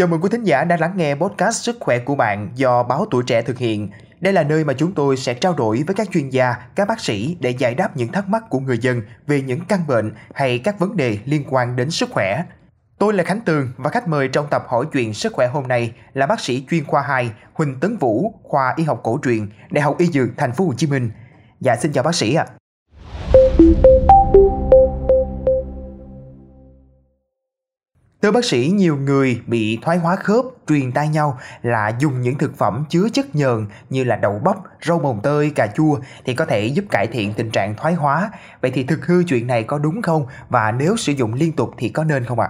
[0.00, 3.06] Chào mừng quý thính giả đang lắng nghe podcast Sức khỏe của bạn do báo
[3.10, 3.90] Tuổi Trẻ thực hiện.
[4.20, 7.00] Đây là nơi mà chúng tôi sẽ trao đổi với các chuyên gia, các bác
[7.00, 10.58] sĩ để giải đáp những thắc mắc của người dân về những căn bệnh hay
[10.58, 12.44] các vấn đề liên quan đến sức khỏe.
[12.98, 15.92] Tôi là Khánh Tường và khách mời trong tập hỏi chuyện sức khỏe hôm nay
[16.12, 19.82] là bác sĩ chuyên khoa 2 Huỳnh Tấn Vũ, khoa Y học cổ truyền, Đại
[19.82, 21.10] học Y Dược Thành phố Hồ Chí Minh.
[21.60, 22.46] Dạ xin chào bác sĩ ạ.
[23.34, 23.99] À.
[28.22, 32.38] Thưa bác sĩ, nhiều người bị thoái hóa khớp truyền tai nhau là dùng những
[32.38, 36.34] thực phẩm chứa chất nhờn như là đậu bắp, rau mồng tơi, cà chua thì
[36.34, 38.30] có thể giúp cải thiện tình trạng thoái hóa.
[38.60, 40.26] Vậy thì thực hư chuyện này có đúng không?
[40.48, 42.48] Và nếu sử dụng liên tục thì có nên không ạ?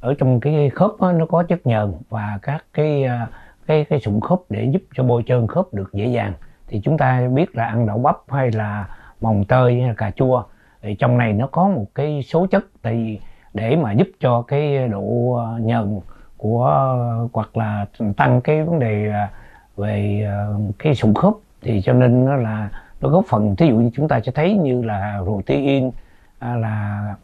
[0.00, 3.26] Ở trong cái khớp đó, nó có chất nhờn và các cái ờ,
[3.66, 6.32] cái cái sụn khớp để giúp cho bôi trơn khớp được dễ dàng.
[6.68, 8.88] Thì chúng ta biết là ăn đậu bắp hay là
[9.20, 10.42] mồng tơi hay là cà chua
[10.82, 13.20] thì trong này nó có một cái số chất tại vì
[13.56, 16.00] để mà giúp cho cái độ ờ, nhận
[16.36, 19.30] của ờ, hoặc là tăng cái vấn đề à,
[19.76, 21.32] về ờ, cái sụn khớp.
[21.62, 24.54] Thì cho nên nó là nó góp phần thí dụ như chúng ta sẽ thấy
[24.54, 25.90] như là protein
[26.38, 27.14] à, là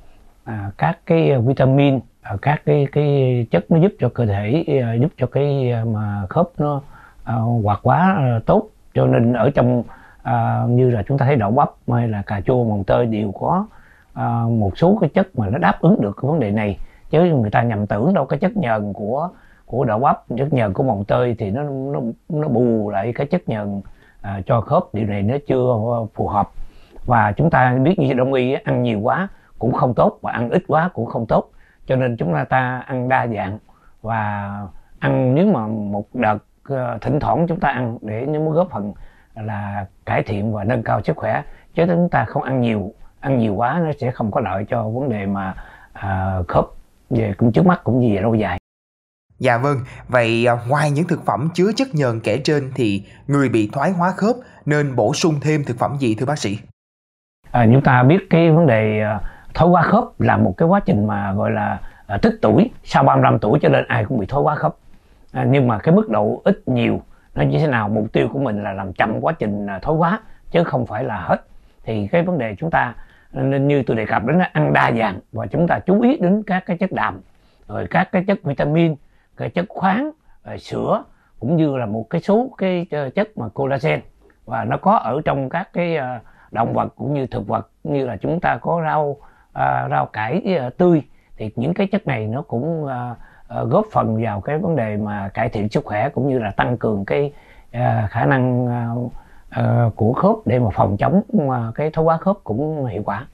[0.44, 4.94] à, các cái vitamin à, các cái cái chất nó giúp cho cơ thể à,
[4.94, 6.80] giúp cho cái mà khớp nó
[7.24, 8.68] à, hoạt quá tốt.
[8.94, 9.82] Cho nên ở trong
[10.22, 13.32] à, như là chúng ta thấy đậu bắp hay là cà chua mồng tơi đều
[13.32, 13.66] có
[14.14, 16.78] À, một số cái chất mà nó đáp ứng được cái vấn đề này.
[17.10, 19.28] Chứ người ta nhầm tưởng đâu cái chất nhờn của
[19.66, 23.26] của đậu bắp chất nhờn của mồng tơi thì nó nó nó bù lại cái
[23.26, 23.82] chất nhờn
[24.20, 24.82] à, cho khớp.
[24.92, 25.76] Điều này nó chưa
[26.14, 26.48] phù hợp.
[27.04, 30.50] Và chúng ta biết như đông y ăn nhiều quá cũng không tốt và ăn
[30.50, 31.50] ít quá cũng không tốt.
[31.86, 33.58] Cho nên chúng ta ăn đa dạng.
[34.02, 34.50] Và
[34.98, 38.70] ăn nếu mà một đợt ờ, thỉnh thoảng chúng ta ăn để nếu muốn góp
[38.70, 38.92] phần
[39.34, 41.42] là cải thiện và nâng cao sức khỏe.
[41.74, 42.92] Chứ chúng ta không ăn nhiều
[43.22, 45.54] ăn nhiều quá nó sẽ không có lợi cho vấn đề mà
[45.92, 46.64] à, khớp
[47.10, 48.58] về cũng trước mắt cũng như về lâu dài
[49.38, 49.76] Dạ vâng,
[50.08, 53.90] vậy à, ngoài những thực phẩm chứa chất nhờn kể trên thì người bị thoái
[53.90, 56.58] hóa khớp nên bổ sung thêm thực phẩm gì thưa bác sĩ?
[57.50, 59.20] À, chúng ta biết cái vấn đề à,
[59.54, 63.04] thoái hóa khớp là một cái quá trình mà gọi là à, tích tuổi, sau
[63.04, 64.76] 35 tuổi cho nên ai cũng bị thoái hóa khớp.
[65.32, 67.02] À, nhưng mà cái mức độ ít nhiều
[67.34, 70.20] nó như thế nào mục tiêu của mình là làm chậm quá trình thoái hóa
[70.50, 71.36] chứ không phải là hết.
[71.84, 72.94] Thì cái vấn đề chúng ta
[73.32, 76.42] nên như tôi đề cập đến ăn đa dạng và chúng ta chú ý đến
[76.46, 77.20] các cái chất đạm,
[77.68, 78.94] rồi các cái chất vitamin,
[79.36, 80.10] cái chất khoáng,
[80.44, 81.04] rồi sữa,
[81.40, 84.00] cũng như là một cái số cái ờ, chất mà collagen.
[84.44, 86.18] Và nó có ở trong các cái ờ,
[86.50, 89.16] động vật cũng như thực vật như là chúng ta có rau
[89.52, 91.02] ờ, rau cải tươi.
[91.36, 92.86] Thì những cái chất này nó cũng
[93.48, 96.76] góp phần vào cái vấn đề mà cải thiện sức khỏe cũng như là tăng
[96.76, 97.32] cường cái
[98.08, 98.68] khả năng
[99.60, 103.26] uh, của khớp để mà phòng chống uh, cái thoái hóa khớp cũng hiệu quả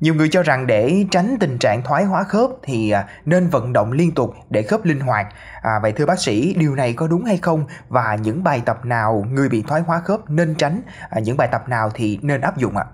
[0.00, 3.72] nhiều người cho rằng để tránh tình trạng thoái hóa khớp thì à, nên vận
[3.72, 5.26] động liên tục để khớp linh hoạt.
[5.62, 7.64] À, vậy thưa bác sĩ, điều này có đúng hay không?
[7.88, 10.80] Và những bài tập nào người bị thoái hóa khớp nên tránh?
[11.10, 12.84] À, những bài tập nào thì nên áp dụng ạ?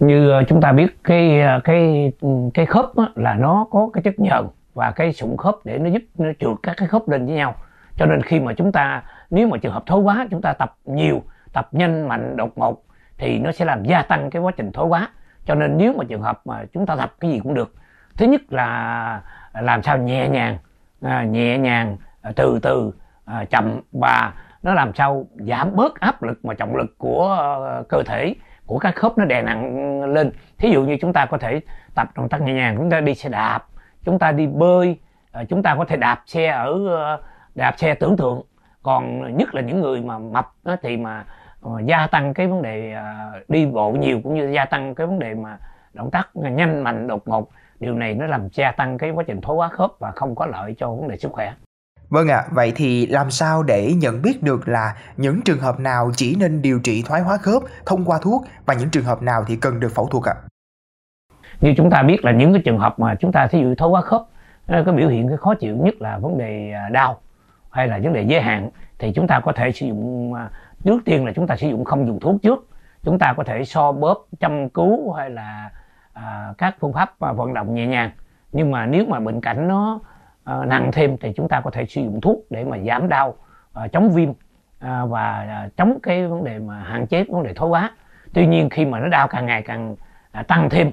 [0.00, 2.12] Như chúng ta biết cái cái
[2.54, 2.84] cái khớp
[3.14, 6.56] là nó có cái chất nhờn và cái sụn khớp để nó giúp nó trượt
[6.62, 7.54] các cái khớp lên với nhau.
[7.96, 10.76] Cho nên khi mà chúng ta nếu mà trường hợp thối quá chúng ta tập
[10.84, 12.82] nhiều tập nhanh mạnh đột ngột
[13.18, 15.08] thì nó sẽ làm gia tăng cái quá trình thối quá.
[15.44, 17.74] Cho nên nếu mà trường hợp mà chúng ta tập cái gì cũng được
[18.16, 19.20] thứ nhất là
[19.60, 20.58] làm sao nhẹ nhàng
[21.02, 22.92] à, nhẹ nhàng à, từ từ
[23.24, 24.32] à, chậm và
[24.62, 27.38] nó làm sao giảm bớt áp lực mà trọng lực của
[27.80, 28.34] uh, cơ thể
[28.66, 30.30] của các khớp nó đè nặng lên.
[30.58, 31.60] Thí dụ như chúng ta có thể
[31.94, 33.64] tập động tác nhẹ nhàng chúng ta đi xe đạp
[34.04, 34.98] chúng ta đi bơi
[35.32, 37.20] à, chúng ta có thể đạp xe ở uh,
[37.56, 38.42] đạp xe tưởng tượng
[38.82, 41.24] còn nhất là những người mà mập đó, thì mà
[41.66, 45.06] uh, gia tăng cái vấn đề uh, đi bộ nhiều cũng như gia tăng cái
[45.06, 45.58] vấn đề mà
[45.92, 47.50] động tác nhanh mạnh đột ngột
[47.80, 50.46] điều này nó làm gia tăng cái quá trình thoái hóa khớp và không có
[50.46, 51.54] lợi cho vấn đề sức khỏe
[52.08, 55.80] Vâng ạ, à, vậy thì làm sao để nhận biết được là những trường hợp
[55.80, 59.22] nào chỉ nên điều trị thoái hóa khớp thông qua thuốc và những trường hợp
[59.22, 60.34] nào thì cần được phẫu thuật ạ?
[60.34, 60.44] À?
[61.60, 63.90] Như chúng ta biết là những cái trường hợp mà chúng ta thí dụ thoái
[63.90, 64.22] hóa khớp
[64.68, 67.20] cái biểu hiện cái khó chịu nhất là vấn đề đau
[67.76, 70.50] hay là vấn đề giới hạn thì chúng ta có thể sử dụng à,
[70.84, 72.68] trước tiên là chúng ta sử dụng không dùng thuốc trước.
[73.02, 75.70] Chúng ta có thể so bóp chăm cứu hay là
[76.12, 78.10] à, các phương pháp à, vận động nhẹ nhàng.
[78.52, 80.00] Nhưng mà nếu mà bệnh cảnh nó
[80.44, 83.34] à, nặng thêm thì chúng ta có thể sử dụng thuốc để mà giảm đau
[83.72, 84.28] à, chống viêm
[84.78, 87.90] à, và à, chống cái vấn đề mà hạn chế vấn đề thoái hóa.
[88.34, 89.96] Tuy nhiên khi mà nó đau càng ngày càng
[90.32, 90.90] à, tăng thêm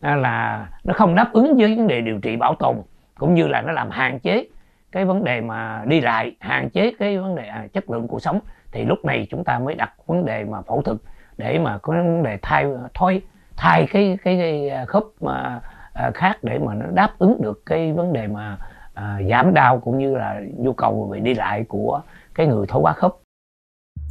[0.00, 2.76] à, là nó không đáp ứng với vấn đề điều trị bảo tồn
[3.18, 4.46] cũng như là nó làm hạn chế
[4.92, 8.22] cái vấn đề mà đi lại hạn chế cái vấn đề à, chất lượng cuộc
[8.22, 8.40] sống
[8.72, 10.98] thì lúc này chúng ta mới đặt vấn đề mà phẫu thuật
[11.36, 13.22] để mà có vấn đề thay thôi
[13.56, 15.60] thay cái cái, cái à, khớp mà
[15.92, 18.56] à, khác để mà nó đáp ứng được cái vấn đề mà
[18.94, 22.02] à, giảm đau cũng như là nhu cầu về đi lại của
[22.34, 23.12] cái người thoái hóa khớp.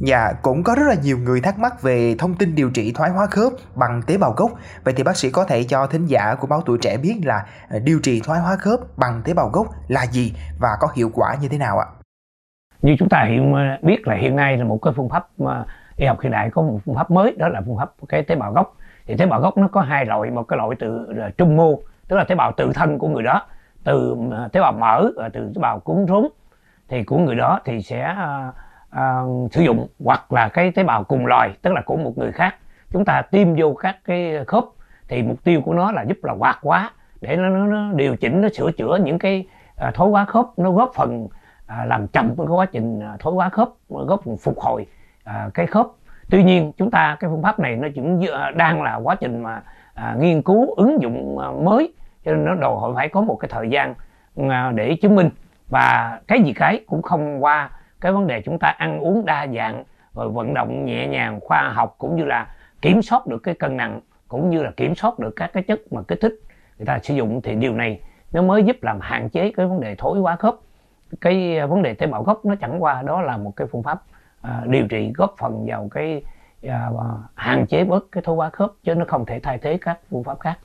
[0.04, 3.10] Dạ, cũng có rất là nhiều người thắc mắc về thông tin điều trị thoái
[3.10, 4.50] hóa khớp bằng tế bào gốc.
[4.84, 7.46] Vậy thì bác sĩ có thể cho thính giả của báo tuổi trẻ biết là
[7.70, 11.10] ờ, điều trị thoái hóa khớp bằng tế bào gốc là gì và có hiệu
[11.14, 11.86] quả như thế nào ạ?
[12.82, 15.64] Như chúng ta hiện ờ, biết là hiện nay là một cái phương pháp mà
[15.96, 18.34] y học hiện đại có một phương pháp mới đó là phương pháp cái tế
[18.34, 18.76] bào gốc.
[19.06, 21.06] Thì tế bào gốc nó có hai loại, một cái loại từ
[21.38, 23.46] trung mô, tức là tế bào tự thân của người đó,
[23.84, 24.16] từ
[24.52, 26.28] tế bào mỡ và từ tế bào cuốn rốn
[26.88, 28.16] thì của người đó thì sẽ
[28.96, 32.32] uh, sử dụng hoặc là cái tế bào cùng loài tức là của một người
[32.32, 32.54] khác.
[32.90, 34.64] Chúng ta tiêm vô các cái khớp
[35.08, 36.90] thì mục tiêu của nó là giúp là hoạt hóa
[37.20, 39.46] để nó, nó, nó điều chỉnh nó sửa chữa những cái
[39.88, 40.46] uh, thối hóa khớp.
[40.56, 41.30] Nó góp phần uh,
[41.86, 44.86] làm chậm cái quá trình uh, thối hóa khớp góp phần phục hồi
[45.30, 45.86] uh, cái khớp.
[46.30, 48.20] Tuy nhiên chúng ta cái phương pháp này nó cũng
[48.54, 49.62] đang là quá trình mà
[49.94, 51.94] à, nghiên cứu ứng dụng à, mới.
[52.24, 53.94] Cho nên nó đòi hỏi phải có một cái thời gian
[54.50, 55.30] à, để chứng minh.
[55.68, 57.70] Và cái gì cái cũng không qua
[58.02, 59.84] cái vấn đề chúng ta ăn uống đa dạng
[60.14, 63.76] rồi vận động nhẹ nhàng khoa học cũng như là kiểm soát được cái cân
[63.76, 66.34] nặng cũng như là kiểm soát được các cái chất mà kích thích
[66.78, 68.00] người ta sử dụng thì điều này
[68.32, 70.54] nó mới giúp làm hạn chế cái vấn đề thối quá khớp.
[71.20, 73.82] Cái à, vấn đề tế bào gốc nó chẳng qua đó là một cái phương
[73.82, 74.02] pháp
[74.40, 76.22] uh, điều trị góp phần vào cái
[76.66, 76.72] uh,
[77.34, 80.24] hạn chế bớt cái thối quá khớp chứ nó không thể thay thế các phương
[80.24, 80.58] pháp khác.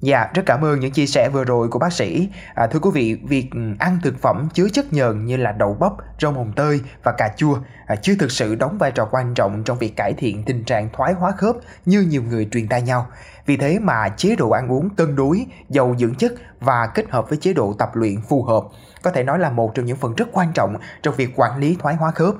[0.00, 2.28] Dạ, rất cảm ơn những chia sẻ vừa rồi của bác sĩ.
[2.54, 5.74] À, thưa quý vị, việc ừ, ăn thực phẩm chứa chất nhờn như là đậu
[5.74, 9.34] bắp, rau mồng tơi và cà chua à, chưa thực sự đóng vai trò quan
[9.34, 12.82] trọng trong việc cải thiện tình trạng thoái hóa khớp như nhiều người truyền tai
[12.82, 13.06] nhau.
[13.46, 17.28] Vì thế mà chế độ ăn uống cân đối, giàu dưỡng chất và kết hợp
[17.28, 18.64] với chế độ tập luyện phù hợp
[19.02, 21.76] có thể nói là một trong những phần rất quan trọng trong việc quản lý
[21.80, 22.34] thoái hóa khớp.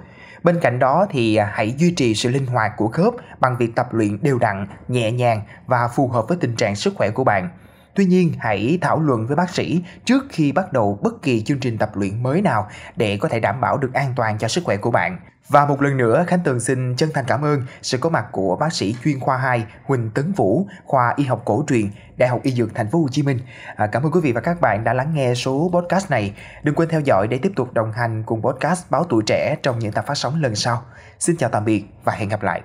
[0.46, 3.74] Bên cạnh đó thì à, hãy duy trì sự linh hoạt của khớp bằng việc
[3.74, 7.24] tập luyện đều đặn, nhẹ nhàng và phù hợp với tình trạng sức khỏe của
[7.24, 7.48] bạn.
[7.96, 11.60] Tuy nhiên, hãy thảo luận với bác sĩ trước khi bắt đầu bất kỳ chương
[11.60, 14.64] trình tập luyện mới nào để có thể đảm bảo được an toàn cho sức
[14.64, 15.18] khỏe của bạn.
[15.48, 18.56] Và một lần nữa, Khánh Tường xin chân thành cảm ơn sự có mặt của
[18.56, 22.40] bác sĩ chuyên khoa 2 Huỳnh Tấn Vũ, khoa Y học cổ truyền, Đại học
[22.42, 23.38] Y Dược Thành phố Hồ Chí Minh.
[23.76, 26.34] À, cảm ơn quý vị và các bạn đã lắng nghe số podcast này.
[26.62, 29.78] Đừng quên theo dõi để tiếp tục đồng hành cùng podcast Báo Tuổi Trẻ trong
[29.78, 30.82] những tập phát sóng lần sau.
[31.18, 32.62] Xin chào tạm biệt và hẹn gặp lại.